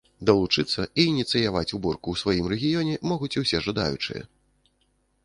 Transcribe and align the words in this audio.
Далучыцца 0.27 0.85
і 1.01 1.03
ініцыяваць 1.11 1.75
уборку 1.79 2.07
ў 2.15 2.21
сваім 2.21 2.49
рэгіёне 2.53 2.95
могуць 3.13 3.31
усе 3.43 3.57
жадаючыя! 3.67 4.23